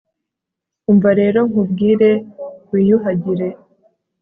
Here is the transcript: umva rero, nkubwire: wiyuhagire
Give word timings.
umva 0.91 1.09
rero, 1.19 1.39
nkubwire: 1.49 2.11
wiyuhagire 2.71 3.47